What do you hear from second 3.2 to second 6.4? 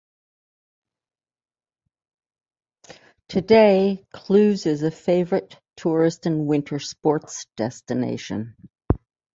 Today, Cluses is a favorite tourist